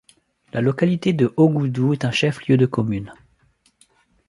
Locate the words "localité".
0.61-1.13